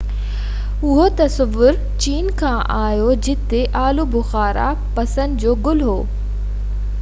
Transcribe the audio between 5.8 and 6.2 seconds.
هو